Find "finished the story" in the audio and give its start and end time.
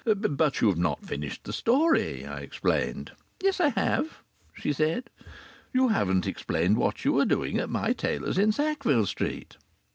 1.05-2.25